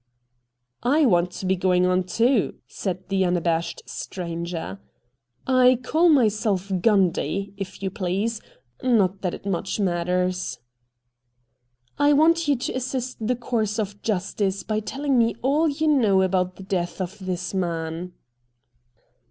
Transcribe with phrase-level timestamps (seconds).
[0.97, 4.79] 'I want to be going on, too,' said the un abashed stranger.'
[5.65, 8.41] I call myself Gundy, if you please—
[8.81, 10.57] not that it much matters.'
[11.99, 16.23] 'I want you to assist the course of justice by telling me all you know
[16.23, 18.13] about the death of this man.'